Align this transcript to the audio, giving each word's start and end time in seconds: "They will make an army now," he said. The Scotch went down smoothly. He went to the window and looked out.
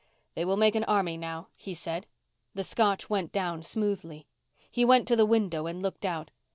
"They 0.33 0.45
will 0.45 0.57
make 0.57 0.73
an 0.73 0.83
army 0.85 1.15
now," 1.15 1.49
he 1.55 1.75
said. 1.75 2.07
The 2.55 2.63
Scotch 2.63 3.07
went 3.07 3.31
down 3.31 3.61
smoothly. 3.61 4.25
He 4.71 4.83
went 4.83 5.07
to 5.09 5.15
the 5.15 5.27
window 5.27 5.67
and 5.67 5.79
looked 5.79 6.05
out. 6.07 6.31